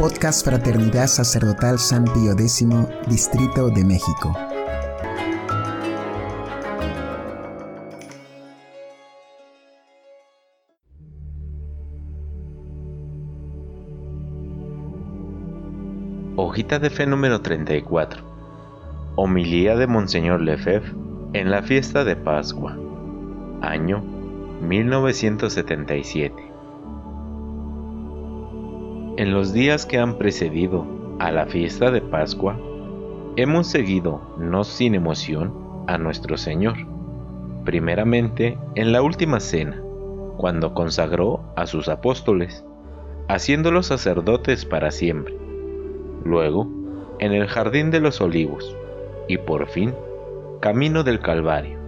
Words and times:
Podcast 0.00 0.46
Fraternidad 0.46 1.08
Sacerdotal 1.08 1.78
San 1.78 2.04
Pío 2.04 2.32
X, 2.32 2.66
Distrito 3.06 3.68
de 3.68 3.84
México. 3.84 4.34
Hojita 16.36 16.78
de 16.78 16.88
fe 16.88 17.04
número 17.04 17.42
34. 17.42 18.22
Homilía 19.16 19.76
de 19.76 19.86
Monseñor 19.86 20.40
Lefebvre 20.40 20.94
en 21.34 21.50
la 21.50 21.60
fiesta 21.60 22.04
de 22.04 22.16
Pascua. 22.16 22.74
Año 23.60 24.00
1977. 24.62 26.49
En 29.20 29.34
los 29.34 29.52
días 29.52 29.84
que 29.84 29.98
han 29.98 30.16
precedido 30.16 30.86
a 31.18 31.30
la 31.30 31.44
fiesta 31.44 31.90
de 31.90 32.00
Pascua, 32.00 32.58
hemos 33.36 33.66
seguido, 33.66 34.22
no 34.38 34.64
sin 34.64 34.94
emoción, 34.94 35.52
a 35.88 35.98
nuestro 35.98 36.38
Señor. 36.38 36.78
Primeramente 37.66 38.56
en 38.76 38.92
la 38.92 39.02
última 39.02 39.38
cena, 39.38 39.78
cuando 40.38 40.72
consagró 40.72 41.42
a 41.54 41.66
sus 41.66 41.90
apóstoles, 41.90 42.64
haciéndolos 43.28 43.88
sacerdotes 43.88 44.64
para 44.64 44.90
siempre. 44.90 45.36
Luego, 46.24 46.66
en 47.18 47.34
el 47.34 47.46
jardín 47.46 47.90
de 47.90 48.00
los 48.00 48.22
olivos, 48.22 48.74
y 49.28 49.36
por 49.36 49.68
fin, 49.68 49.92
camino 50.60 51.04
del 51.04 51.20
Calvario. 51.20 51.78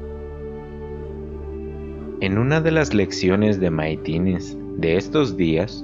En 2.20 2.36
una 2.36 2.60
de 2.60 2.72
las 2.72 2.92
lecciones 2.92 3.58
de 3.58 3.70
Maitines 3.70 4.54
de 4.76 4.98
estos 4.98 5.38
días, 5.38 5.82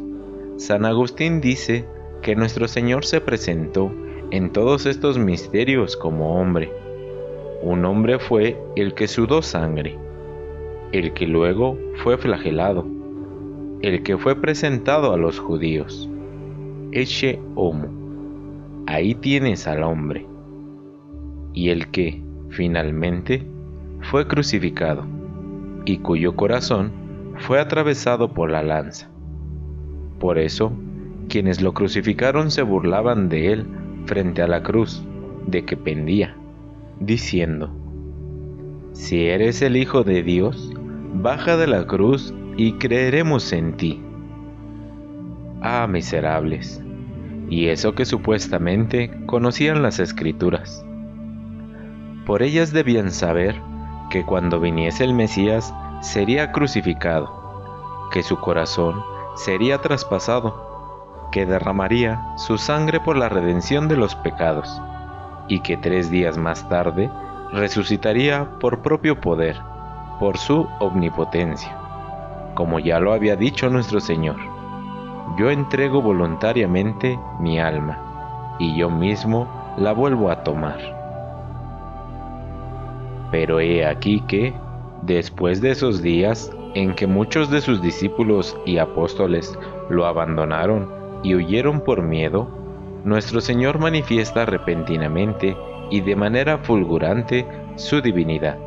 San 0.58 0.84
Agustín 0.84 1.40
dice 1.40 1.84
que 2.20 2.34
nuestro 2.34 2.66
Señor 2.66 3.04
se 3.04 3.20
presentó 3.20 3.92
en 4.32 4.50
todos 4.52 4.86
estos 4.86 5.16
misterios 5.16 5.96
como 5.96 6.40
hombre. 6.40 6.72
Un 7.62 7.84
hombre 7.84 8.18
fue 8.18 8.60
el 8.74 8.92
que 8.94 9.06
sudó 9.06 9.40
sangre, 9.40 9.96
el 10.90 11.12
que 11.12 11.28
luego 11.28 11.78
fue 12.02 12.18
flagelado, 12.18 12.84
el 13.82 14.02
que 14.02 14.18
fue 14.18 14.34
presentado 14.34 15.12
a 15.12 15.16
los 15.16 15.38
judíos. 15.38 16.10
Eche 16.90 17.38
homo. 17.54 17.86
Ahí 18.88 19.14
tienes 19.14 19.68
al 19.68 19.84
hombre. 19.84 20.26
Y 21.54 21.68
el 21.70 21.86
que, 21.92 22.20
finalmente, 22.50 23.46
fue 24.10 24.26
crucificado 24.26 25.06
y 25.84 25.98
cuyo 25.98 26.34
corazón 26.34 26.90
fue 27.38 27.60
atravesado 27.60 28.34
por 28.34 28.50
la 28.50 28.64
lanza. 28.64 29.08
Por 30.18 30.38
eso, 30.38 30.72
quienes 31.28 31.60
lo 31.60 31.74
crucificaron 31.74 32.50
se 32.50 32.62
burlaban 32.62 33.28
de 33.28 33.52
él 33.52 33.66
frente 34.06 34.42
a 34.42 34.48
la 34.48 34.62
cruz 34.62 35.04
de 35.46 35.64
que 35.64 35.76
pendía, 35.76 36.36
diciendo, 37.00 37.70
Si 38.92 39.26
eres 39.26 39.62
el 39.62 39.76
Hijo 39.76 40.02
de 40.02 40.22
Dios, 40.22 40.72
baja 41.14 41.56
de 41.56 41.66
la 41.66 41.86
cruz 41.86 42.34
y 42.56 42.72
creeremos 42.72 43.52
en 43.52 43.76
ti. 43.76 44.02
Ah, 45.60 45.86
miserables, 45.88 46.82
y 47.48 47.68
eso 47.68 47.94
que 47.94 48.04
supuestamente 48.04 49.10
conocían 49.26 49.82
las 49.82 50.00
escrituras. 50.00 50.84
Por 52.26 52.42
ellas 52.42 52.72
debían 52.72 53.10
saber 53.10 53.56
que 54.10 54.24
cuando 54.24 54.60
viniese 54.60 55.04
el 55.04 55.14
Mesías 55.14 55.72
sería 56.00 56.52
crucificado, 56.52 58.08
que 58.12 58.22
su 58.22 58.36
corazón 58.38 58.96
sería 59.38 59.78
traspasado, 59.78 61.28
que 61.30 61.46
derramaría 61.46 62.36
su 62.36 62.58
sangre 62.58 63.00
por 63.00 63.16
la 63.16 63.28
redención 63.28 63.88
de 63.88 63.96
los 63.96 64.14
pecados, 64.16 64.80
y 65.46 65.60
que 65.60 65.76
tres 65.76 66.10
días 66.10 66.36
más 66.36 66.68
tarde 66.68 67.10
resucitaría 67.52 68.48
por 68.60 68.80
propio 68.80 69.20
poder, 69.20 69.56
por 70.18 70.38
su 70.38 70.66
omnipotencia. 70.80 71.76
Como 72.54 72.80
ya 72.80 72.98
lo 72.98 73.12
había 73.12 73.36
dicho 73.36 73.70
nuestro 73.70 74.00
Señor, 74.00 74.36
yo 75.38 75.50
entrego 75.50 76.02
voluntariamente 76.02 77.18
mi 77.38 77.60
alma, 77.60 78.56
y 78.58 78.76
yo 78.76 78.90
mismo 78.90 79.46
la 79.76 79.92
vuelvo 79.92 80.30
a 80.30 80.42
tomar. 80.42 80.78
Pero 83.30 83.60
he 83.60 83.86
aquí 83.86 84.20
que, 84.22 84.54
después 85.02 85.60
de 85.60 85.70
esos 85.70 86.02
días 86.02 86.50
en 86.80 86.94
que 86.94 87.06
muchos 87.06 87.50
de 87.50 87.60
sus 87.60 87.82
discípulos 87.82 88.56
y 88.64 88.78
apóstoles 88.78 89.58
lo 89.90 90.06
abandonaron 90.06 90.88
y 91.22 91.34
huyeron 91.34 91.80
por 91.80 92.02
miedo, 92.02 92.48
nuestro 93.04 93.40
Señor 93.40 93.78
manifiesta 93.78 94.46
repentinamente 94.46 95.56
y 95.90 96.00
de 96.00 96.14
manera 96.14 96.58
fulgurante 96.58 97.46
su 97.76 98.00
divinidad. 98.00 98.58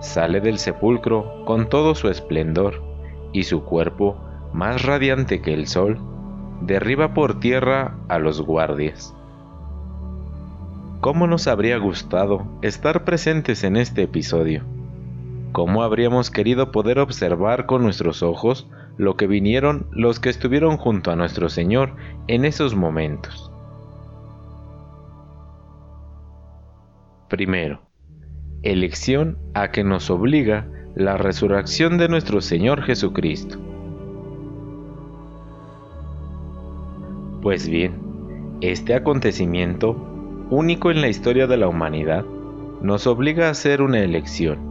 Sale 0.00 0.40
del 0.40 0.58
sepulcro 0.58 1.44
con 1.44 1.68
todo 1.68 1.94
su 1.94 2.08
esplendor 2.08 2.82
y 3.32 3.42
su 3.42 3.64
cuerpo, 3.64 4.16
más 4.54 4.82
radiante 4.82 5.42
que 5.42 5.52
el 5.52 5.66
sol, 5.66 5.98
derriba 6.62 7.12
por 7.12 7.38
tierra 7.38 7.96
a 8.08 8.18
los 8.18 8.40
guardias 8.40 9.14
¿Cómo 11.00 11.26
nos 11.26 11.46
habría 11.46 11.78
gustado 11.78 12.46
estar 12.60 13.04
presentes 13.04 13.64
en 13.64 13.76
este 13.76 14.02
episodio? 14.02 14.64
¿Cómo 15.52 15.82
habríamos 15.82 16.30
querido 16.30 16.70
poder 16.70 17.00
observar 17.00 17.66
con 17.66 17.82
nuestros 17.82 18.22
ojos 18.22 18.68
lo 18.96 19.16
que 19.16 19.26
vinieron 19.26 19.86
los 19.90 20.20
que 20.20 20.28
estuvieron 20.28 20.76
junto 20.76 21.10
a 21.10 21.16
nuestro 21.16 21.48
Señor 21.48 21.96
en 22.28 22.44
esos 22.44 22.76
momentos? 22.76 23.50
Primero, 27.28 27.80
elección 28.62 29.38
a 29.54 29.70
que 29.72 29.82
nos 29.82 30.10
obliga 30.10 30.68
la 30.94 31.16
resurrección 31.16 31.98
de 31.98 32.08
nuestro 32.08 32.40
Señor 32.40 32.82
Jesucristo. 32.82 33.58
Pues 37.42 37.68
bien, 37.68 38.58
este 38.60 38.94
acontecimiento 38.94 39.96
único 40.50 40.90
en 40.90 41.00
la 41.00 41.08
historia 41.08 41.46
de 41.46 41.56
la 41.56 41.68
humanidad, 41.68 42.24
nos 42.82 43.06
obliga 43.06 43.46
a 43.46 43.50
hacer 43.50 43.82
una 43.82 44.00
elección. 44.00 44.69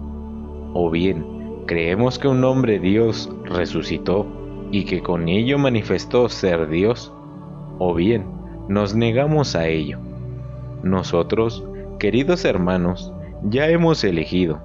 O 0.74 0.90
bien, 0.90 1.26
creemos 1.66 2.20
que 2.20 2.28
un 2.28 2.44
hombre 2.44 2.80
Dios 2.80 3.32
resucitó 3.46 4.26
y 4.72 4.86
que 4.86 5.02
con 5.02 5.28
ello 5.28 5.58
manifestó 5.58 6.30
ser 6.30 6.70
Dios, 6.70 7.14
o 7.80 7.94
bien, 7.94 8.26
nos 8.68 8.96
negamos 8.96 9.56
a 9.56 9.68
ello. 9.68 9.98
Nosotros, 10.84 11.64
queridos 11.98 12.46
hermanos, 12.46 13.12
ya 13.44 13.68
hemos 13.68 14.04
elegido, 14.04 14.60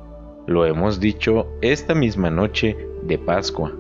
lo 0.47 0.66
hemos 0.66 1.00
dicho 1.00 1.47
esta 1.62 1.94
misma 1.94 2.31
noche 2.31 2.76
de 3.03 3.19
Pascua, 3.19 3.72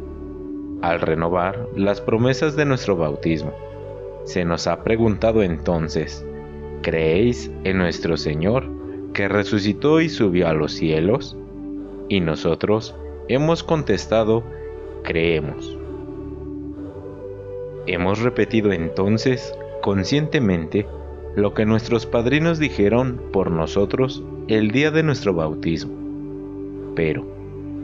al 0.82 1.00
renovar 1.00 1.68
las 1.76 2.00
promesas 2.00 2.56
de 2.56 2.64
nuestro 2.64 2.96
bautismo. 2.96 3.52
Se 4.24 4.44
nos 4.44 4.66
ha 4.66 4.82
preguntado 4.82 5.42
entonces, 5.42 6.24
¿Creéis 6.84 7.50
en 7.64 7.78
nuestro 7.78 8.18
Señor 8.18 8.68
que 9.14 9.26
resucitó 9.26 10.02
y 10.02 10.10
subió 10.10 10.48
a 10.48 10.52
los 10.52 10.72
cielos? 10.72 11.34
Y 12.08 12.20
nosotros 12.20 12.94
hemos 13.28 13.62
contestado, 13.62 14.44
creemos. 15.02 15.78
Hemos 17.86 18.20
repetido 18.20 18.72
entonces 18.72 19.54
conscientemente 19.82 20.86
lo 21.36 21.52
que 21.52 21.66
nuestros 21.66 22.06
padrinos 22.06 22.58
dijeron 22.58 23.20
por 23.32 23.50
nosotros 23.50 24.22
el 24.48 24.70
día 24.70 24.90
de 24.90 25.02
nuestro 25.02 25.34
bautismo. 25.34 25.92
Pero 26.94 27.26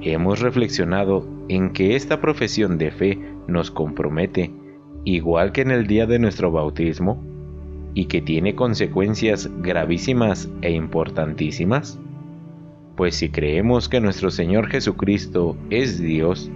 hemos 0.02 0.40
reflexionado 0.40 1.26
en 1.48 1.72
que 1.72 1.96
esta 1.96 2.20
profesión 2.20 2.78
de 2.78 2.90
fe 2.90 3.18
nos 3.46 3.70
compromete, 3.70 4.52
igual 5.04 5.52
que 5.52 5.62
en 5.62 5.70
el 5.70 5.86
día 5.86 6.06
de 6.06 6.18
nuestro 6.18 6.50
bautismo, 6.50 7.22
y 7.94 8.06
que 8.06 8.22
tiene 8.22 8.54
consecuencias 8.54 9.50
gravísimas 9.62 10.48
e 10.62 10.70
importantísimas? 10.70 11.98
Pues 13.00 13.14
si 13.14 13.30
creemos 13.30 13.88
que 13.88 13.98
nuestro 13.98 14.30
Señor 14.30 14.68
Jesucristo 14.68 15.56
es 15.70 15.98
Dios, 15.98 16.50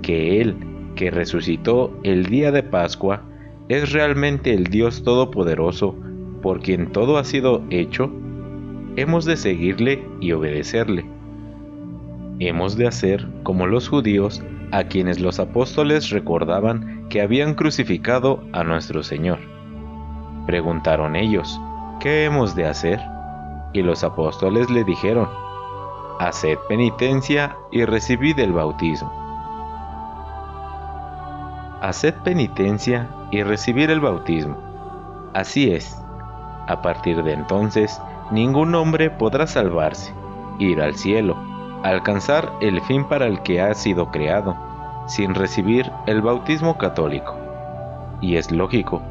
que 0.00 0.40
Él, 0.40 0.54
que 0.94 1.10
resucitó 1.10 1.92
el 2.04 2.26
día 2.26 2.52
de 2.52 2.62
Pascua, 2.62 3.24
es 3.68 3.90
realmente 3.90 4.54
el 4.54 4.68
Dios 4.68 5.02
Todopoderoso 5.02 5.96
por 6.40 6.60
quien 6.60 6.92
todo 6.92 7.18
ha 7.18 7.24
sido 7.24 7.64
hecho, 7.70 8.12
hemos 8.94 9.24
de 9.24 9.36
seguirle 9.36 10.06
y 10.20 10.30
obedecerle. 10.30 11.04
Hemos 12.38 12.76
de 12.76 12.86
hacer 12.86 13.26
como 13.42 13.66
los 13.66 13.88
judíos 13.88 14.40
a 14.70 14.84
quienes 14.84 15.18
los 15.18 15.40
apóstoles 15.40 16.10
recordaban 16.10 17.08
que 17.08 17.22
habían 17.22 17.54
crucificado 17.54 18.44
a 18.52 18.62
nuestro 18.62 19.02
Señor 19.02 19.40
Preguntaron 20.46 21.16
ellos, 21.16 21.60
¿qué 21.98 22.24
hemos 22.24 22.54
de 22.54 22.66
hacer? 22.66 23.00
Y 23.72 23.82
los 23.82 24.04
apóstoles 24.04 24.70
le 24.70 24.84
dijeron, 24.84 25.41
Haced 26.24 26.56
penitencia 26.68 27.56
y 27.72 27.84
recibid 27.84 28.38
el 28.38 28.52
bautismo. 28.52 29.10
haced 31.80 32.14
penitencia 32.22 33.08
y 33.32 33.42
recibir 33.42 33.90
el 33.90 33.98
bautismo. 33.98 34.56
Así 35.34 35.72
es, 35.72 36.00
a 36.68 36.80
partir 36.80 37.24
de 37.24 37.32
entonces, 37.32 38.00
ningún 38.30 38.72
hombre 38.76 39.10
podrá 39.10 39.48
salvarse, 39.48 40.14
ir 40.60 40.80
al 40.80 40.94
cielo, 40.94 41.36
alcanzar 41.82 42.52
el 42.60 42.80
fin 42.82 43.04
para 43.08 43.26
el 43.26 43.42
que 43.42 43.60
ha 43.60 43.74
sido 43.74 44.12
creado, 44.12 44.56
sin 45.08 45.34
recibir 45.34 45.90
el 46.06 46.22
bautismo 46.22 46.78
católico. 46.78 47.36
Y 48.20 48.36
es 48.36 48.52
lógico, 48.52 49.02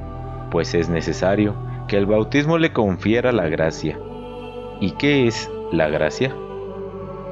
pues 0.49 0.73
es 0.73 0.87
necesario 0.87 1.55
que 1.89 1.97
el 1.97 2.05
bautismo 2.05 2.57
le 2.57 2.71
confiera 2.71 3.33
la 3.33 3.49
gracia. 3.49 3.99
¿Y 4.79 4.91
qué 4.91 5.27
es 5.27 5.51
la 5.73 5.89
gracia? 5.89 6.33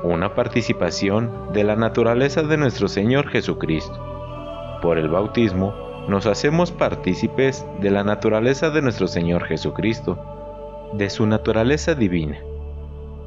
Una 0.04 0.34
participación 0.34 1.52
de 1.52 1.66
la 1.66 1.76
naturaleza 1.76 2.42
de 2.42 2.56
nuestro 2.56 2.88
Señor 2.88 3.28
Jesucristo. 3.28 4.80
Por 4.82 4.98
el 4.98 5.10
bautismo 5.10 5.74
nos 6.08 6.26
hacemos 6.26 6.72
partícipes 6.72 7.66
de 7.82 7.92
la 7.92 8.06
naturaleza 8.06 8.70
de 8.70 8.82
nuestro 8.82 9.08
Señor 9.08 9.44
Jesucristo, 9.44 10.18
de 10.94 11.10
su 11.10 11.26
naturaleza 11.26 11.96
divina. 11.96 12.38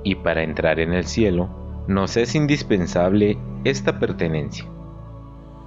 Y 0.03 0.15
para 0.15 0.45
entrar 0.45 0.81
en 0.81 0.95
el 0.95 1.05
cielo 1.05 1.51
nos 1.89 2.17
es 2.17 2.35
indispensable 2.35 3.37
esta 3.65 3.99
pertenencia. 3.99 4.65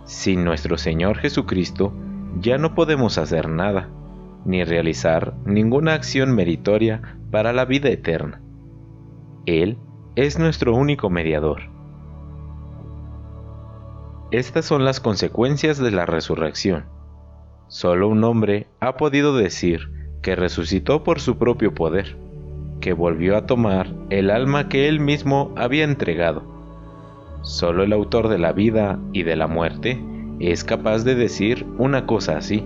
Sin 0.05 0.43
nuestro 0.43 0.75
Señor 0.75 1.19
Jesucristo 1.19 1.93
ya 2.39 2.57
no 2.57 2.73
podemos 2.73 3.19
hacer 3.19 3.47
nada, 3.47 3.89
ni 4.43 4.63
realizar 4.63 5.35
ninguna 5.45 5.93
acción 5.93 6.33
meritoria 6.33 7.19
para 7.29 7.53
la 7.53 7.65
vida 7.65 7.89
eterna. 7.89 8.41
Él 9.45 9.77
es 10.15 10.39
nuestro 10.39 10.73
único 10.73 11.09
mediador. 11.09 11.63
Estas 14.31 14.63
son 14.63 14.85
las 14.85 15.01
consecuencias 15.01 15.77
de 15.77 15.91
la 15.91 16.05
resurrección. 16.05 16.85
Solo 17.67 18.07
un 18.07 18.23
hombre 18.23 18.67
ha 18.79 18.95
podido 18.95 19.35
decir 19.35 19.89
que 20.21 20.35
resucitó 20.35 21.03
por 21.03 21.19
su 21.19 21.37
propio 21.37 21.73
poder, 21.73 22.15
que 22.79 22.93
volvió 22.93 23.35
a 23.35 23.45
tomar 23.45 23.93
el 24.09 24.29
alma 24.29 24.69
que 24.69 24.87
él 24.87 25.01
mismo 25.01 25.51
había 25.57 25.83
entregado. 25.83 26.43
Solo 27.41 27.83
el 27.83 27.91
autor 27.91 28.29
de 28.29 28.39
la 28.39 28.53
vida 28.53 28.97
y 29.11 29.23
de 29.23 29.35
la 29.35 29.47
muerte 29.47 30.01
es 30.39 30.63
capaz 30.63 31.03
de 31.03 31.15
decir 31.15 31.65
una 31.77 32.05
cosa 32.05 32.37
así. 32.37 32.63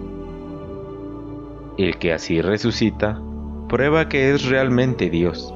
El 1.80 1.98
que 1.98 2.14
así 2.14 2.42
resucita 2.42 3.20
prueba 3.68 4.08
que 4.08 4.32
es 4.32 4.46
realmente 4.46 5.10
Dios, 5.10 5.54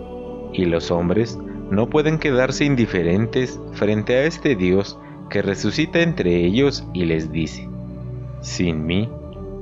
y 0.53 0.65
los 0.65 0.89
hombres 0.91 1.39
no 1.69 1.89
pueden 1.89 2.19
quedarse 2.19 2.65
indiferentes 2.65 3.59
frente 3.73 4.15
a 4.15 4.23
este 4.25 4.55
Dios 4.55 4.99
que 5.29 5.41
resucita 5.41 6.01
entre 6.01 6.35
ellos 6.45 6.85
y 6.93 7.05
les 7.05 7.31
dice, 7.31 7.67
Sin 8.41 8.85
mí, 8.85 9.09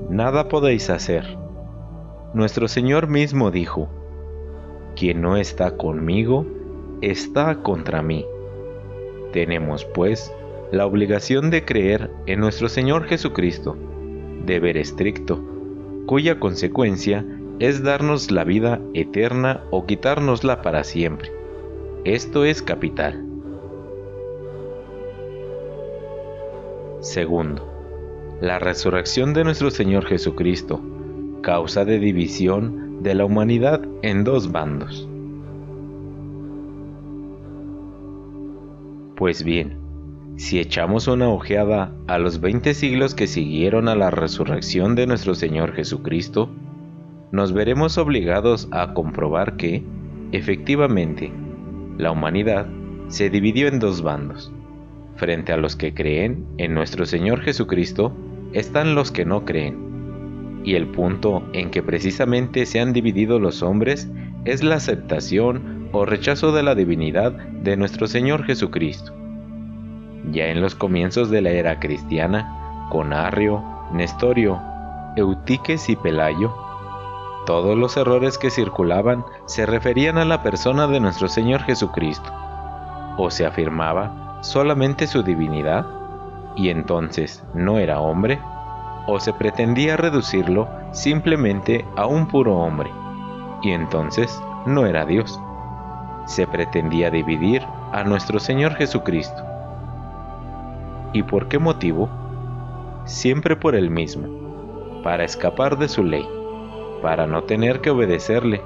nada 0.09 0.47
podéis 0.47 0.89
hacer. 0.89 1.37
Nuestro 2.33 2.67
Señor 2.67 3.07
mismo 3.07 3.51
dijo, 3.51 3.89
Quien 4.95 5.21
no 5.21 5.37
está 5.37 5.77
conmigo, 5.77 6.45
está 7.01 7.55
contra 7.63 8.01
mí. 8.01 8.25
Tenemos, 9.31 9.85
pues, 9.85 10.33
la 10.71 10.85
obligación 10.85 11.49
de 11.49 11.65
creer 11.65 12.11
en 12.25 12.39
nuestro 12.39 12.69
Señor 12.69 13.05
Jesucristo, 13.05 13.77
deber 14.45 14.77
estricto, 14.77 15.41
cuya 16.05 16.39
consecuencia 16.39 17.25
es 17.59 17.83
darnos 17.83 18.31
la 18.31 18.43
vida 18.43 18.81
eterna 18.93 19.63
o 19.69 19.85
quitárnosla 19.85 20.61
para 20.61 20.83
siempre. 20.83 21.40
Esto 22.03 22.45
es 22.45 22.63
capital. 22.63 23.23
Segundo, 26.99 27.71
la 28.41 28.57
resurrección 28.57 29.35
de 29.35 29.43
nuestro 29.43 29.69
Señor 29.69 30.05
Jesucristo, 30.07 30.81
causa 31.43 31.85
de 31.85 31.99
división 31.99 33.03
de 33.03 33.13
la 33.13 33.25
humanidad 33.25 33.83
en 34.01 34.23
dos 34.23 34.51
bandos. 34.51 35.07
Pues 39.15 39.43
bien, 39.43 39.77
si 40.37 40.59
echamos 40.59 41.07
una 41.07 41.29
ojeada 41.29 41.93
a 42.07 42.17
los 42.17 42.41
20 42.41 42.73
siglos 42.73 43.13
que 43.13 43.27
siguieron 43.27 43.87
a 43.87 43.93
la 43.93 44.09
resurrección 44.09 44.95
de 44.95 45.05
nuestro 45.05 45.35
Señor 45.35 45.73
Jesucristo, 45.73 46.49
nos 47.31 47.53
veremos 47.53 47.99
obligados 47.99 48.67
a 48.71 48.95
comprobar 48.95 49.55
que, 49.55 49.83
efectivamente, 50.31 51.31
la 51.97 52.11
humanidad 52.11 52.67
se 53.07 53.29
dividió 53.29 53.67
en 53.67 53.79
dos 53.79 54.01
bandos 54.01 54.51
Frente 55.21 55.53
a 55.53 55.57
los 55.57 55.75
que 55.75 55.93
creen 55.93 56.47
en 56.57 56.73
nuestro 56.73 57.05
Señor 57.05 57.41
Jesucristo 57.41 58.11
están 58.53 58.95
los 58.95 59.11
que 59.11 59.23
no 59.23 59.45
creen. 59.45 60.61
Y 60.63 60.73
el 60.73 60.87
punto 60.87 61.43
en 61.53 61.69
que 61.69 61.83
precisamente 61.83 62.65
se 62.65 62.79
han 62.79 62.91
dividido 62.91 63.39
los 63.39 63.61
hombres 63.61 64.09
es 64.45 64.63
la 64.63 64.77
aceptación 64.77 65.89
o 65.91 66.05
rechazo 66.05 66.51
de 66.51 66.63
la 66.63 66.73
divinidad 66.73 67.33
de 67.33 67.77
nuestro 67.77 68.07
Señor 68.07 68.45
Jesucristo. 68.45 69.13
Ya 70.31 70.47
en 70.47 70.59
los 70.59 70.73
comienzos 70.73 71.29
de 71.29 71.41
la 71.41 71.51
era 71.51 71.79
cristiana, 71.79 72.87
con 72.89 73.13
Arrio, 73.13 73.63
Nestorio, 73.93 74.59
Eutiques 75.17 75.87
y 75.87 75.95
Pelayo, 75.95 76.51
todos 77.51 77.77
los 77.77 77.97
errores 77.97 78.37
que 78.37 78.49
circulaban 78.49 79.25
se 79.45 79.65
referían 79.65 80.17
a 80.17 80.23
la 80.23 80.41
persona 80.41 80.87
de 80.87 81.01
nuestro 81.01 81.27
Señor 81.27 81.63
Jesucristo, 81.63 82.31
o 83.17 83.29
se 83.29 83.45
afirmaba 83.45 84.39
solamente 84.39 85.05
su 85.05 85.21
divinidad, 85.21 85.85
y 86.55 86.69
entonces 86.69 87.43
no 87.53 87.77
era 87.77 87.99
hombre, 87.99 88.39
o 89.05 89.19
se 89.19 89.33
pretendía 89.33 89.97
reducirlo 89.97 90.69
simplemente 90.93 91.85
a 91.97 92.05
un 92.05 92.25
puro 92.29 92.55
hombre, 92.55 92.89
y 93.61 93.71
entonces 93.71 94.41
no 94.65 94.85
era 94.85 95.05
Dios. 95.05 95.37
Se 96.27 96.47
pretendía 96.47 97.11
dividir 97.11 97.63
a 97.91 98.05
nuestro 98.05 98.39
Señor 98.39 98.75
Jesucristo. 98.75 99.43
¿Y 101.11 101.23
por 101.23 101.49
qué 101.49 101.59
motivo? 101.59 102.07
Siempre 103.03 103.57
por 103.57 103.75
el 103.75 103.89
mismo, 103.89 105.01
para 105.03 105.25
escapar 105.25 105.77
de 105.77 105.89
su 105.89 106.05
ley, 106.05 106.25
para 107.01 107.27
no 107.27 107.43
tener 107.43 107.81
que 107.81 107.89
obedecerle, 107.89 108.61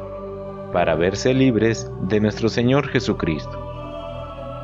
para 0.73 0.95
verse 0.95 1.33
libres 1.33 1.91
de 2.01 2.19
nuestro 2.19 2.49
Señor 2.49 2.87
Jesucristo 2.89 3.65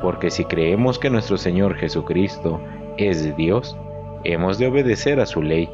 porque 0.02 0.30
si 0.30 0.44
creemos 0.44 0.98
que 0.98 1.08
nuestro 1.08 1.38
Señor 1.38 1.76
Jesucristo 1.76 2.60
es 2.98 3.34
Dios, 3.36 3.78
hemos 4.24 4.58
de 4.58 4.66
obedecer 4.66 5.20
a 5.20 5.26
su 5.26 5.40
ley, 5.40 5.70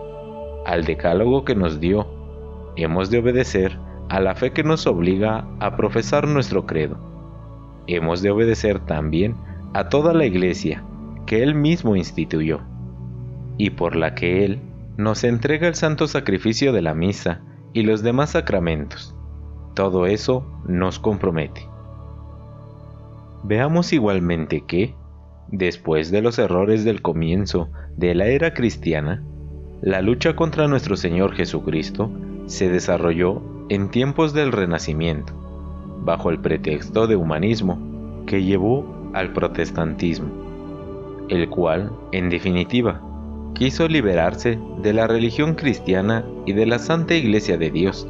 al 0.66 0.84
decálogo 0.84 1.44
que 1.46 1.54
nos 1.54 1.80
dio, 1.80 2.06
hemos 2.76 3.11
de 3.11 3.18
obedecer 3.18 3.78
a 4.11 4.20
la 4.20 4.34
fe 4.34 4.52
que 4.52 4.62
nos 4.62 4.87
obliga 4.87 5.46
a 5.61 5.76
profesar 5.76 6.28
nuestro 6.28 6.66
credo. 6.66 6.99
Hemos 7.87 8.20
de 8.20 8.30
obedecer 8.30 8.80
también 8.80 9.34
a 9.73 9.88
toda 9.88 10.12
la 10.12 10.26
iglesia 10.26 10.84
que 11.25 11.42
Él 11.42 11.54
mismo 11.54 11.96
instituyó, 11.96 12.61
y 13.56 13.70
por 13.70 13.96
la 13.96 14.14
que 14.14 14.44
Él 14.44 14.61
nos 14.99 15.25
entrega 15.25 15.68
el 15.68 15.75
santo 15.75 16.06
sacrificio 16.06 16.73
de 16.73 16.82
la 16.82 16.94
misa 16.94 17.40
y 17.78 17.82
los 17.85 18.02
demás 18.02 18.30
sacramentos. 18.30 19.14
Todo 19.75 20.06
eso 20.06 20.44
nos 20.66 20.99
compromete. 20.99 21.68
Veamos 23.44 23.92
igualmente 23.92 24.64
que, 24.66 24.97
después 25.47 26.11
de 26.11 26.20
los 26.20 26.40
errores 26.40 26.85
del 26.85 27.02
comienzo 27.02 27.70
de 27.97 28.16
la 28.16 28.26
era 28.26 28.52
cristiana, 28.52 29.23
la 29.80 30.02
lucha 30.02 30.35
contra 30.35 30.66
nuestro 30.66 30.97
Señor 30.97 31.35
Jesucristo 31.35 32.11
se 32.47 32.68
desarrolló 32.68 33.40
en 33.68 33.92
tiempos 33.92 34.32
del 34.32 34.50
Renacimiento, 34.50 35.32
bajo 36.02 36.30
el 36.30 36.40
pretexto 36.40 37.06
de 37.06 37.14
humanismo 37.14 37.78
que 38.26 38.42
llevó 38.42 38.92
al 39.14 39.32
protestantismo, 39.32 40.26
el 41.28 41.49
cual, 41.49 41.92
en 42.11 42.28
definitiva, 42.28 43.00
quiso 43.55 43.88
liberarse 43.88 44.59
de 44.83 44.93
la 44.93 45.07
religión 45.07 45.55
cristiana 45.55 46.25
y 46.47 46.52
de 46.52 46.67
la 46.67 46.78
Santa 46.78 47.14
Iglesia 47.14 47.57
de 47.59 47.71
Dios, 47.71 48.07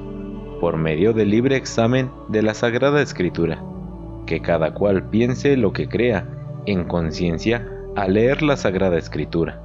por 0.60 0.76
medio 0.76 1.12
del 1.12 1.30
libre 1.30 1.56
examen 1.56 2.10
de 2.28 2.42
la 2.42 2.54
Sagrada 2.54 3.00
Escritura 3.00 3.62
que 4.28 4.40
cada 4.40 4.74
cual 4.74 5.08
piense 5.08 5.56
lo 5.56 5.72
que 5.72 5.88
crea 5.88 6.28
en 6.66 6.84
conciencia 6.84 7.66
al 7.96 8.12
leer 8.12 8.42
la 8.42 8.58
Sagrada 8.58 8.98
Escritura. 8.98 9.60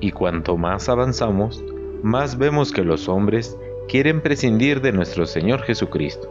Y 0.00 0.10
cuanto 0.10 0.56
más 0.56 0.88
avanzamos, 0.88 1.64
más 2.02 2.36
vemos 2.36 2.72
que 2.72 2.82
los 2.82 3.08
hombres 3.08 3.56
quieren 3.88 4.20
prescindir 4.20 4.80
de 4.80 4.90
nuestro 4.90 5.26
Señor 5.26 5.62
Jesucristo, 5.62 6.28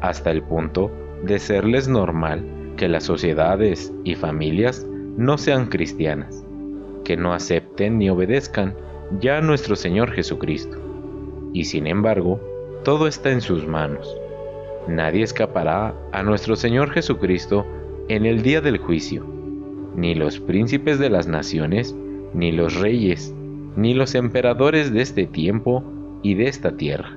hasta 0.00 0.32
el 0.32 0.42
punto 0.42 0.90
de 1.22 1.38
serles 1.38 1.86
normal 1.86 2.74
que 2.76 2.88
las 2.88 3.04
sociedades 3.04 3.92
y 4.02 4.16
familias 4.16 4.84
no 5.16 5.38
sean 5.38 5.66
cristianas, 5.66 6.44
que 7.04 7.16
no 7.16 7.32
acepten 7.32 7.98
ni 7.98 8.10
obedezcan 8.10 8.74
ya 9.20 9.38
a 9.38 9.42
nuestro 9.42 9.76
Señor 9.76 10.12
Jesucristo. 10.12 10.78
Y 11.52 11.64
sin 11.64 11.86
embargo, 11.86 12.40
todo 12.84 13.06
está 13.06 13.30
en 13.30 13.40
sus 13.40 13.66
manos 13.66 14.20
Nadie 14.88 15.22
escapará 15.22 15.94
a 16.12 16.22
nuestro 16.22 16.56
Señor 16.56 16.90
Jesucristo 16.90 17.66
en 18.08 18.24
el 18.24 18.42
día 18.42 18.60
del 18.60 18.78
juicio, 18.78 19.24
ni 19.94 20.14
los 20.14 20.40
príncipes 20.40 20.98
de 20.98 21.10
las 21.10 21.28
naciones, 21.28 21.94
ni 22.34 22.50
los 22.50 22.80
reyes, 22.80 23.34
ni 23.76 23.94
los 23.94 24.14
emperadores 24.14 24.92
de 24.92 25.02
este 25.02 25.26
tiempo 25.26 25.84
y 26.22 26.34
de 26.34 26.48
esta 26.48 26.76
tierra. 26.76 27.16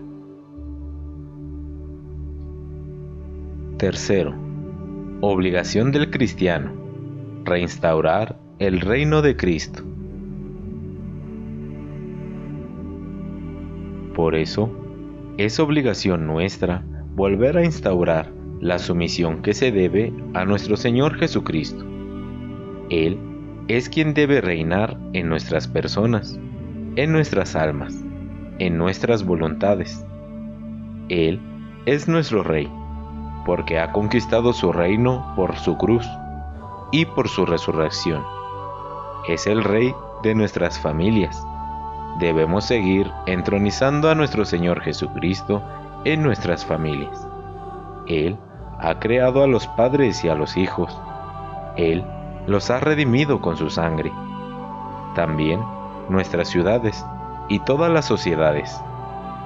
Tercero, 3.77 4.35
obligación 5.21 5.91
del 5.91 6.12
cristiano, 6.12 6.71
reinstaurar 7.43 8.38
el 8.59 8.81
reino 8.81 9.21
de 9.21 9.35
Cristo. 9.35 9.83
Por 14.15 14.35
eso, 14.35 14.71
es 15.38 15.59
obligación 15.59 16.27
nuestra 16.27 16.85
volver 17.15 17.57
a 17.57 17.65
instaurar 17.65 18.31
la 18.62 18.79
sumisión 18.79 19.41
que 19.41 19.53
se 19.53 19.71
debe 19.71 20.13
a 20.33 20.45
nuestro 20.45 20.77
Señor 20.77 21.17
Jesucristo. 21.17 21.83
Él 22.89 23.17
es 23.67 23.89
quien 23.89 24.13
debe 24.13 24.39
reinar 24.39 24.97
en 25.13 25.29
nuestras 25.29 25.67
personas, 25.67 26.39
en 26.95 27.12
nuestras 27.12 27.55
almas, 27.55 28.03
en 28.59 28.77
nuestras 28.77 29.25
voluntades. 29.25 30.05
Él 31.09 31.39
es 31.85 32.07
nuestro 32.07 32.43
Rey, 32.43 32.69
porque 33.45 33.79
ha 33.79 33.91
conquistado 33.91 34.53
su 34.53 34.71
reino 34.71 35.33
por 35.35 35.55
su 35.57 35.77
cruz 35.77 36.07
y 36.93 37.05
por 37.05 37.27
su 37.27 37.45
resurrección. 37.47 38.23
Es 39.27 39.47
el 39.47 39.63
Rey 39.63 39.95
de 40.21 40.35
nuestras 40.35 40.79
familias. 40.79 41.43
Debemos 42.19 42.65
seguir 42.65 43.12
entronizando 43.25 44.12
a 44.12 44.15
nuestro 44.15 44.45
Señor 44.45 44.79
Jesucristo 44.81 45.63
en 46.05 46.21
nuestras 46.21 46.63
familias. 46.63 47.27
Él 48.07 48.38
ha 48.79 49.00
creado 49.00 49.43
a 49.43 49.47
los 49.47 49.65
padres 49.69 50.23
y 50.23 50.29
a 50.29 50.35
los 50.35 50.55
hijos. 50.55 50.95
Él 51.77 52.05
los 52.45 52.69
ha 52.69 52.79
redimido 52.79 53.41
con 53.41 53.57
su 53.57 53.71
sangre. 53.71 54.12
También 55.15 55.62
nuestras 56.09 56.47
ciudades 56.47 57.03
y 57.50 57.57
todas 57.59 57.91
las 57.91 58.05
sociedades 58.05 58.79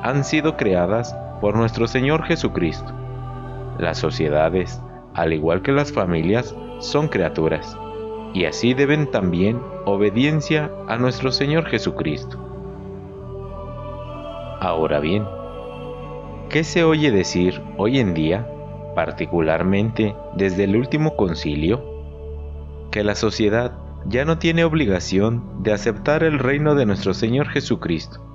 han 0.04 0.26
sido 0.26 0.58
creadas 0.58 1.16
por 1.40 1.56
nuestro 1.56 1.88
Señor 1.88 2.26
Jesucristo. 2.26 2.92
Las 3.78 4.00
sociedades, 4.00 4.82
al 5.14 5.32
igual 5.32 5.62
que 5.62 5.72
las 5.72 5.94
familias, 5.94 6.54
son 6.80 7.08
criaturas, 7.08 7.78
y 8.34 8.46
así 8.46 8.74
deben 8.74 9.10
también 9.12 9.60
obediencia 9.86 10.72
a 10.88 10.98
nuestro 10.98 11.32
Señor 11.32 11.66
Jesucristo. 11.66 12.38
Ahora 14.60 15.00
bien, 15.00 15.26
¿qué 16.50 16.64
se 16.64 16.84
oye 16.84 17.12
decir 17.12 17.62
hoy 17.78 18.00
en 18.00 18.14
día, 18.14 18.48
particularmente 18.96 20.16
desde 20.36 20.64
el 20.64 20.76
último 20.76 21.16
concilio? 21.16 21.98
que 22.98 23.04
la 23.04 23.14
sociedad 23.14 23.74
ya 24.08 24.26
no 24.26 24.40
tiene 24.40 24.64
obligación 24.64 25.62
de 25.62 25.72
aceptar 25.72 26.24
el 26.24 26.40
reino 26.40 26.74
de 26.74 26.88
nuestro 26.88 27.14
Señor 27.14 27.48
Jesucristo 27.50 28.26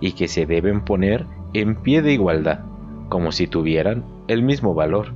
y 0.00 0.12
que 0.12 0.26
se 0.26 0.44
deben 0.44 0.84
poner 0.84 1.24
en 1.52 1.76
pie 1.76 2.02
de 2.02 2.14
igualdad, 2.14 2.64
como 3.10 3.30
si 3.30 3.46
tuvieran 3.46 4.04
el 4.26 4.42
mismo 4.42 4.74
valor, 4.74 5.12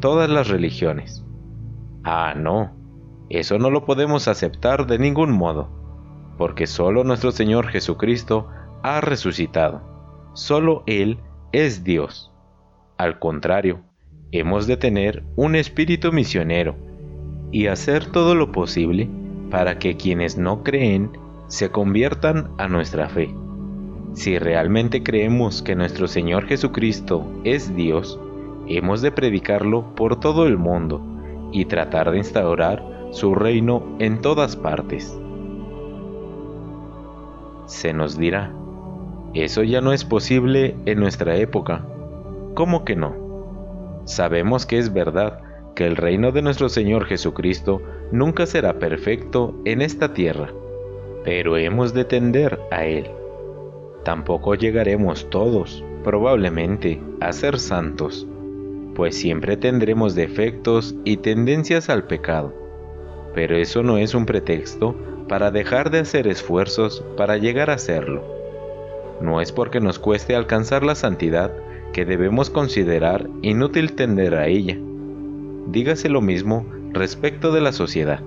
todas 0.00 0.30
las 0.30 0.48
religiones. 0.48 1.25
Ah, 2.08 2.34
no, 2.36 2.70
eso 3.30 3.58
no 3.58 3.68
lo 3.68 3.84
podemos 3.84 4.28
aceptar 4.28 4.86
de 4.86 4.96
ningún 4.96 5.32
modo, 5.32 5.68
porque 6.38 6.68
solo 6.68 7.02
nuestro 7.02 7.32
Señor 7.32 7.66
Jesucristo 7.66 8.46
ha 8.84 9.00
resucitado, 9.00 9.82
solo 10.32 10.84
Él 10.86 11.18
es 11.50 11.82
Dios. 11.82 12.30
Al 12.96 13.18
contrario, 13.18 13.80
hemos 14.30 14.68
de 14.68 14.76
tener 14.76 15.24
un 15.34 15.56
espíritu 15.56 16.12
misionero, 16.12 16.76
y 17.50 17.66
hacer 17.66 18.06
todo 18.06 18.36
lo 18.36 18.52
posible 18.52 19.10
para 19.50 19.80
que 19.80 19.96
quienes 19.96 20.38
no 20.38 20.62
creen 20.62 21.10
se 21.48 21.70
conviertan 21.70 22.52
a 22.56 22.68
nuestra 22.68 23.08
fe. 23.08 23.34
Si 24.12 24.38
realmente 24.38 25.02
creemos 25.02 25.60
que 25.60 25.74
nuestro 25.74 26.06
Señor 26.06 26.46
Jesucristo 26.46 27.28
es 27.42 27.74
Dios, 27.74 28.20
hemos 28.68 29.02
de 29.02 29.10
predicarlo 29.10 29.92
por 29.96 30.20
todo 30.20 30.46
el 30.46 30.56
mundo 30.56 31.15
y 31.52 31.66
tratar 31.66 32.10
de 32.10 32.18
instaurar 32.18 32.82
su 33.10 33.34
reino 33.34 33.82
en 33.98 34.20
todas 34.20 34.56
partes. 34.56 35.18
Se 37.66 37.92
nos 37.92 38.16
dirá, 38.16 38.52
eso 39.34 39.62
ya 39.62 39.80
no 39.80 39.92
es 39.92 40.04
posible 40.04 40.76
en 40.86 41.00
nuestra 41.00 41.36
época. 41.36 41.84
¿Cómo 42.54 42.84
que 42.84 42.96
no? 42.96 43.14
Sabemos 44.04 44.66
que 44.66 44.78
es 44.78 44.92
verdad 44.92 45.40
que 45.74 45.86
el 45.86 45.96
reino 45.96 46.32
de 46.32 46.42
nuestro 46.42 46.68
Señor 46.68 47.04
Jesucristo 47.04 47.82
nunca 48.12 48.46
será 48.46 48.78
perfecto 48.78 49.54
en 49.64 49.82
esta 49.82 50.14
tierra, 50.14 50.50
pero 51.24 51.56
hemos 51.56 51.92
de 51.92 52.04
tender 52.04 52.58
a 52.70 52.84
Él. 52.84 53.10
Tampoco 54.04 54.54
llegaremos 54.54 55.28
todos, 55.28 55.84
probablemente, 56.04 57.02
a 57.20 57.32
ser 57.32 57.58
santos, 57.58 58.26
pues 58.96 59.16
siempre 59.16 59.56
tendremos 59.56 60.14
defectos 60.14 60.96
y 61.04 61.18
tendencias 61.18 61.88
al 61.88 62.06
pecado. 62.06 62.52
Pero 63.34 63.56
eso 63.56 63.82
no 63.82 63.98
es 63.98 64.14
un 64.14 64.26
pretexto 64.26 64.96
para 65.28 65.50
dejar 65.50 65.90
de 65.90 66.00
hacer 66.00 66.26
esfuerzos 66.26 67.04
para 67.16 67.36
llegar 67.36 67.70
a 67.70 67.78
serlo. 67.78 68.24
No 69.20 69.40
es 69.40 69.52
porque 69.52 69.80
nos 69.80 69.98
cueste 69.98 70.34
alcanzar 70.34 70.82
la 70.82 70.94
santidad 70.94 71.52
que 71.92 72.04
debemos 72.04 72.50
considerar 72.50 73.28
inútil 73.42 73.92
tender 73.92 74.34
a 74.34 74.46
ella 74.48 74.78
dígase 75.66 76.08
lo 76.08 76.20
mismo 76.20 76.66
respecto 76.92 77.52
de 77.52 77.60
la 77.60 77.72
sociedad. 77.72 78.20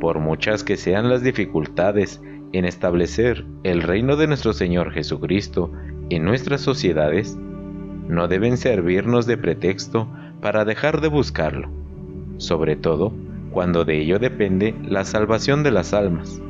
Por 0.00 0.18
muchas 0.18 0.64
que 0.64 0.76
sean 0.76 1.08
las 1.08 1.22
dificultades 1.22 2.20
en 2.52 2.64
establecer 2.64 3.44
el 3.62 3.82
reino 3.82 4.16
de 4.16 4.26
nuestro 4.26 4.52
Señor 4.52 4.92
Jesucristo 4.92 5.70
en 6.10 6.24
nuestras 6.24 6.60
sociedades, 6.60 7.38
no 8.08 8.28
deben 8.28 8.56
servirnos 8.56 9.26
de 9.26 9.36
pretexto 9.36 10.08
para 10.40 10.64
dejar 10.64 11.00
de 11.00 11.08
buscarlo, 11.08 11.68
sobre 12.38 12.76
todo 12.76 13.12
cuando 13.50 13.84
de 13.84 14.00
ello 14.00 14.18
depende 14.18 14.74
la 14.82 15.04
salvación 15.04 15.62
de 15.62 15.70
las 15.70 15.94
almas, 15.94 16.40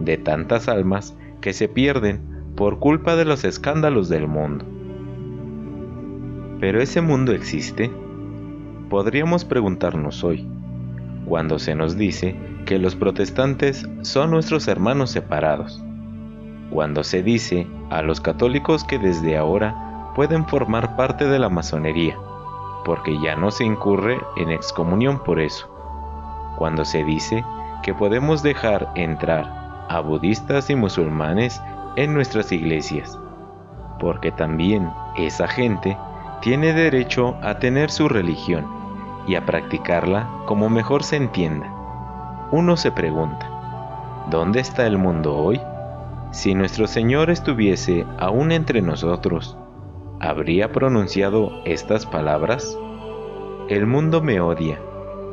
de 0.00 0.18
tantas 0.18 0.68
almas 0.68 1.16
que 1.40 1.52
se 1.52 1.68
pierden 1.68 2.20
por 2.54 2.78
culpa 2.78 3.16
de 3.16 3.24
los 3.24 3.44
escándalos 3.44 4.08
del 4.08 4.28
mundo. 4.28 4.64
Pero 6.60 6.80
ese 6.80 7.00
mundo 7.00 7.32
existe 7.32 7.90
podríamos 8.88 9.44
preguntarnos 9.44 10.22
hoy, 10.22 10.46
cuando 11.26 11.58
se 11.58 11.74
nos 11.74 11.96
dice 11.96 12.36
que 12.64 12.78
los 12.78 12.94
protestantes 12.94 13.88
son 14.02 14.30
nuestros 14.30 14.68
hermanos 14.68 15.10
separados, 15.10 15.82
cuando 16.70 17.02
se 17.02 17.22
dice 17.22 17.66
a 17.90 18.02
los 18.02 18.20
católicos 18.20 18.84
que 18.84 18.98
desde 18.98 19.36
ahora 19.36 19.83
pueden 20.14 20.46
formar 20.46 20.96
parte 20.96 21.26
de 21.26 21.38
la 21.38 21.48
masonería, 21.48 22.16
porque 22.84 23.18
ya 23.20 23.36
no 23.36 23.50
se 23.50 23.64
incurre 23.64 24.20
en 24.36 24.50
excomunión 24.50 25.18
por 25.22 25.40
eso, 25.40 25.68
cuando 26.56 26.84
se 26.84 27.04
dice 27.04 27.44
que 27.82 27.94
podemos 27.94 28.42
dejar 28.42 28.90
entrar 28.94 29.86
a 29.88 30.00
budistas 30.00 30.70
y 30.70 30.76
musulmanes 30.76 31.60
en 31.96 32.14
nuestras 32.14 32.52
iglesias, 32.52 33.18
porque 33.98 34.32
también 34.32 34.90
esa 35.16 35.48
gente 35.48 35.96
tiene 36.40 36.72
derecho 36.72 37.36
a 37.42 37.58
tener 37.58 37.90
su 37.90 38.08
religión 38.08 38.66
y 39.26 39.34
a 39.36 39.46
practicarla 39.46 40.28
como 40.46 40.68
mejor 40.68 41.02
se 41.02 41.16
entienda. 41.16 41.70
Uno 42.50 42.76
se 42.76 42.92
pregunta, 42.92 43.48
¿dónde 44.30 44.60
está 44.60 44.86
el 44.86 44.98
mundo 44.98 45.36
hoy? 45.36 45.60
Si 46.30 46.54
nuestro 46.54 46.86
Señor 46.86 47.30
estuviese 47.30 48.06
aún 48.18 48.52
entre 48.52 48.82
nosotros, 48.82 49.56
¿habría 50.24 50.72
pronunciado 50.72 51.52
estas 51.66 52.06
palabras? 52.06 52.78
El 53.68 53.86
mundo 53.86 54.22
me 54.22 54.40
odia, 54.40 54.78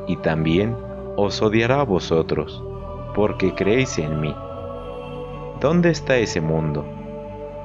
y 0.06 0.18
también 0.18 0.76
os 1.16 1.42
odiará 1.42 1.80
a 1.80 1.86
vosotros, 1.86 2.62
porque 3.16 3.54
creéis 3.56 3.98
en 4.00 4.20
mí. 4.20 4.36
¿Dónde 5.62 5.92
está 5.92 6.18
ese 6.18 6.42
mundo? 6.42 6.86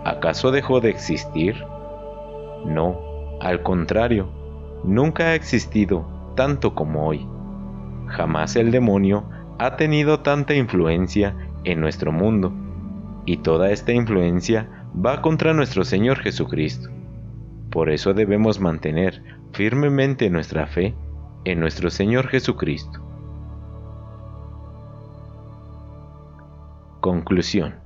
¿Acaso 0.04 0.52
dejó 0.52 0.80
de 0.80 0.90
existir? 0.90 1.56
No, 2.64 3.00
al 3.40 3.62
contrario, 3.64 4.28
nunca 4.85 5.25
ha 5.25 5.35
existido 5.35 6.06
tanto 6.37 6.76
como 6.76 7.09
hoy. 7.09 7.26
Jamás 8.06 8.54
el 8.54 8.71
demonio 8.71 9.25
ha 9.59 9.75
tenido 9.76 10.21
tanta 10.21 10.54
influencia 10.54 11.35
en 11.64 11.80
nuestro 11.80 12.12
mundo, 12.12 12.52
y 13.25 13.38
toda 13.38 13.73
esta 13.73 13.92
influencia 13.92 14.87
va 15.04 15.23
contra 15.23 15.52
nuestro 15.54 15.85
Señor 15.85 16.18
Jesucristo. 16.21 16.96
Por 17.71 17.91
eso 17.91 18.15
debemos 18.15 18.61
mantener 18.61 19.23
firmemente 19.53 20.31
nuestra 20.31 20.67
fe 20.67 20.95
en 21.45 21.61
nuestro 21.61 21.91
Señor 21.91 22.29
Jesucristo. 22.29 23.03
Conclusión. 27.01 27.77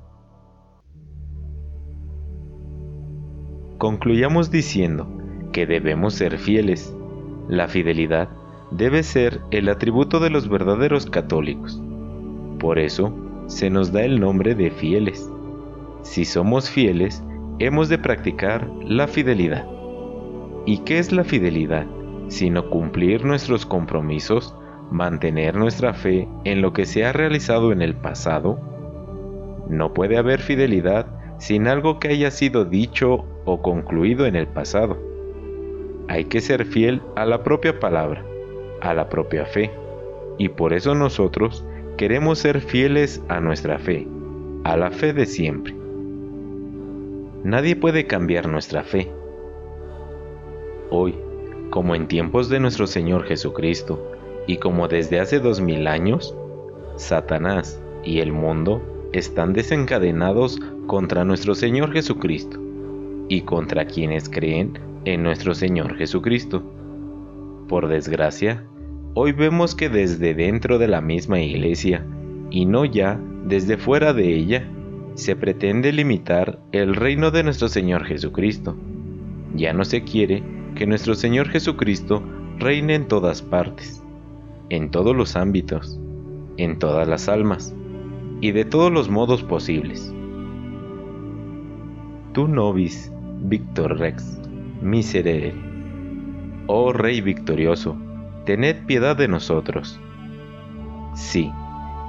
Concluyamos 3.78 4.50
diciendo 4.50 5.08
que 5.52 5.66
debemos 5.66 6.14
ser 6.14 6.38
fieles. 6.38 6.94
La 7.48 7.68
fidelidad 7.68 8.28
debe 8.70 9.02
ser 9.02 9.40
el 9.50 9.68
atributo 9.68 10.20
de 10.20 10.30
los 10.30 10.48
verdaderos 10.48 11.06
católicos. 11.06 11.82
Por 12.58 12.78
eso, 12.78 13.12
se 13.46 13.68
nos 13.68 13.92
da 13.92 14.02
el 14.02 14.20
nombre 14.20 14.54
de 14.54 14.70
fieles. 14.70 15.30
Si 16.02 16.24
somos 16.24 16.70
fieles, 16.70 17.22
hemos 17.60 17.90
de 17.90 17.98
practicar 17.98 18.66
la 18.82 19.06
fidelidad. 19.06 19.66
¿Y 20.64 20.78
qué 20.78 20.98
es 20.98 21.12
la 21.12 21.24
fidelidad? 21.24 21.86
Sino 22.28 22.70
cumplir 22.70 23.26
nuestros 23.26 23.66
compromisos, 23.66 24.56
mantener 24.90 25.54
nuestra 25.54 25.92
fe 25.92 26.26
en 26.44 26.62
lo 26.62 26.72
que 26.72 26.86
se 26.86 27.04
ha 27.04 27.12
realizado 27.12 27.70
en 27.70 27.82
el 27.82 27.94
pasado. 27.94 28.58
No 29.68 29.92
puede 29.92 30.16
haber 30.16 30.40
fidelidad 30.40 31.06
sin 31.38 31.68
algo 31.68 32.00
que 32.00 32.08
haya 32.08 32.30
sido 32.30 32.64
dicho 32.64 33.26
o 33.44 33.60
concluido 33.60 34.24
en 34.24 34.36
el 34.36 34.46
pasado. 34.46 34.96
Hay 36.08 36.24
que 36.24 36.40
ser 36.40 36.64
fiel 36.64 37.02
a 37.14 37.26
la 37.26 37.42
propia 37.42 37.78
palabra, 37.78 38.24
a 38.80 38.94
la 38.94 39.10
propia 39.10 39.44
fe, 39.44 39.70
y 40.38 40.48
por 40.48 40.72
eso 40.72 40.94
nosotros 40.94 41.64
queremos 41.98 42.38
ser 42.38 42.62
fieles 42.62 43.22
a 43.28 43.38
nuestra 43.38 43.78
fe, 43.78 44.08
a 44.64 44.78
la 44.78 44.90
fe 44.90 45.12
de 45.12 45.26
siempre. 45.26 45.79
Nadie 47.44 47.76
puede 47.76 48.06
cambiar 48.06 48.48
nuestra 48.48 48.82
fe. 48.82 49.10
Hoy, 50.90 51.14
como 51.70 51.94
en 51.94 52.08
tiempos 52.08 52.48
de 52.48 52.60
nuestro 52.60 52.86
Señor 52.86 53.24
Jesucristo, 53.24 54.12
y 54.46 54.56
como 54.56 54.88
desde 54.88 55.20
hace 55.20 55.38
dos 55.40 55.60
mil 55.60 55.86
años, 55.86 56.34
Satanás 56.96 57.80
y 58.04 58.20
el 58.20 58.32
mundo 58.32 58.82
están 59.12 59.52
desencadenados 59.52 60.60
contra 60.86 61.24
nuestro 61.24 61.54
Señor 61.54 61.92
Jesucristo 61.92 62.58
y 63.28 63.42
contra 63.42 63.86
quienes 63.86 64.28
creen 64.28 64.78
en 65.04 65.22
nuestro 65.22 65.54
Señor 65.54 65.96
Jesucristo. 65.96 66.62
Por 67.68 67.88
desgracia, 67.88 68.66
Hoy 69.12 69.32
vemos 69.32 69.74
que 69.74 69.88
desde 69.88 70.34
dentro 70.34 70.78
de 70.78 70.86
la 70.86 71.00
misma 71.00 71.40
iglesia, 71.40 72.06
y 72.48 72.64
no 72.64 72.84
ya 72.84 73.20
desde 73.44 73.76
fuera 73.76 74.12
de 74.12 74.32
ella, 74.32 74.68
se 75.20 75.36
pretende 75.36 75.92
limitar 75.92 76.58
el 76.72 76.96
reino 76.96 77.30
de 77.30 77.44
nuestro 77.44 77.68
Señor 77.68 78.04
Jesucristo. 78.04 78.76
Ya 79.54 79.72
no 79.72 79.84
se 79.84 80.02
quiere 80.02 80.42
que 80.74 80.86
nuestro 80.86 81.14
Señor 81.14 81.48
Jesucristo 81.48 82.22
reine 82.58 82.94
en 82.94 83.06
todas 83.06 83.42
partes, 83.42 84.02
en 84.68 84.90
todos 84.90 85.14
los 85.14 85.36
ámbitos, 85.36 86.00
en 86.56 86.78
todas 86.78 87.06
las 87.06 87.28
almas, 87.28 87.74
y 88.40 88.52
de 88.52 88.64
todos 88.64 88.90
los 88.90 89.08
modos 89.08 89.42
posibles. 89.42 90.12
Tu 92.32 92.48
nobis, 92.48 93.12
Victor 93.42 93.98
Rex, 93.98 94.40
miserere. 94.80 95.54
Oh 96.66 96.92
Rey 96.92 97.20
victorioso, 97.20 97.96
tened 98.46 98.86
piedad 98.86 99.16
de 99.16 99.28
nosotros. 99.28 100.00
Sí, 101.14 101.50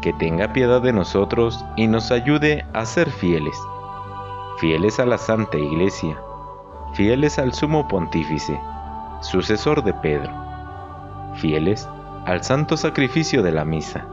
que 0.02 0.14
tenga 0.14 0.52
piedad 0.52 0.82
de 0.82 0.94
nosotros 0.94 1.64
y 1.76 1.88
nos 1.88 2.12
ayude 2.12 2.66
a 2.74 2.86
ser 2.86 3.10
fieles, 3.12 3.56
fieles 4.58 5.00
a 5.00 5.06
la 5.06 5.18
Santa 5.18 5.58
Iglesia, 5.58 6.18
fieles 6.94 7.38
al 7.40 7.54
Sumo 7.54 7.88
Pontífice, 7.88 8.60
sucesor 9.22 9.84
de 9.84 9.94
Pedro, 9.94 10.32
fieles 11.36 11.88
al 12.26 12.44
santo 12.44 12.78
sacrificio 12.78 13.44
de 13.44 13.52
la 13.52 13.64
misa, 13.64 14.06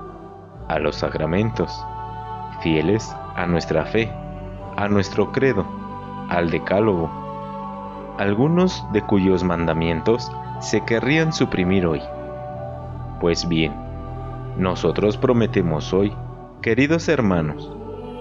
a 0.68 0.78
los 0.78 0.97
sacramentos, 0.97 1.85
fieles 2.62 3.14
a 3.35 3.47
nuestra 3.47 3.85
fe, 3.87 4.12
a 4.76 4.88
nuestro 4.88 5.33
credo, 5.33 5.66
al 6.28 6.50
decálogo, 6.50 7.11
algunos 8.18 8.85
de 8.92 9.02
cuyos 9.02 9.42
mandamientos 9.42 10.30
se 10.61 10.85
querrían 10.85 11.33
suprimir 11.33 11.87
hoy. 11.87 12.02
Pues 13.21 13.49
bien, 13.49 13.88
nosotros 14.59 15.17
prometemos 15.17 15.95
hoy, 15.95 16.12
queridos 16.62 17.09
hermanos, 17.09 17.73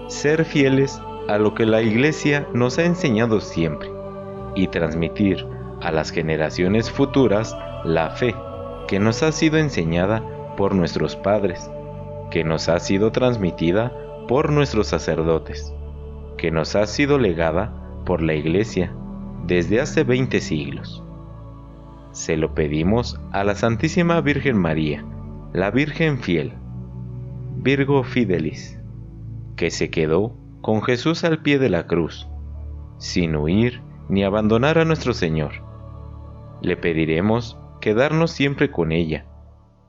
ser 0.06 0.44
fieles 0.44 1.02
a 1.28 1.36
lo 1.36 1.54
que 1.54 1.66
la 1.66 1.82
Iglesia 1.82 2.46
nos 2.54 2.78
ha 2.78 2.84
enseñado 2.84 3.40
siempre 3.40 3.90
y 4.54 4.68
transmitir 4.68 5.44
a 5.82 5.90
las 5.90 6.10
generaciones 6.10 6.92
futuras 6.92 7.56
la 7.84 8.10
fe 8.10 8.36
que 8.86 9.00
nos 9.00 9.24
ha 9.24 9.32
sido 9.32 9.58
enseñada 9.58 10.22
por 10.56 10.76
nuestros 10.76 11.16
padres, 11.16 11.70
que 12.30 12.44
nos 12.44 12.68
ha 12.68 12.78
sido 12.78 13.10
transmitida 13.10 13.92
por 14.28 14.52
nuestros 14.52 14.86
sacerdotes, 14.86 15.74
que 16.36 16.52
nos 16.52 16.76
ha 16.76 16.86
sido 16.86 17.18
legada 17.18 17.72
por 18.06 18.22
la 18.22 18.34
Iglesia 18.34 18.92
desde 19.44 19.80
hace 19.80 20.04
20 20.04 20.40
siglos. 20.40 21.02
Se 22.12 22.36
lo 22.36 22.54
pedimos 22.54 23.20
a 23.32 23.42
la 23.42 23.56
Santísima 23.56 24.20
Virgen 24.20 24.56
María, 24.56 25.04
la 25.52 25.70
Virgen 25.70 26.18
fiel, 26.18 26.52
Virgo 27.56 28.04
Fidelis, 28.04 28.78
que 29.56 29.70
se 29.70 29.90
quedó 29.90 30.36
con 30.60 30.82
Jesús 30.82 31.24
al 31.24 31.40
pie 31.40 31.58
de 31.58 31.70
la 31.70 31.86
cruz, 31.86 32.28
sin 32.98 33.34
huir 33.34 33.80
ni 34.10 34.24
abandonar 34.24 34.78
a 34.78 34.84
nuestro 34.84 35.14
Señor. 35.14 35.64
Le 36.60 36.76
pediremos 36.76 37.58
quedarnos 37.80 38.30
siempre 38.30 38.70
con 38.70 38.92
ella, 38.92 39.24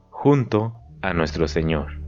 junto 0.10 0.76
a 1.02 1.13
nuestro 1.13 1.48
Señor. 1.50 1.99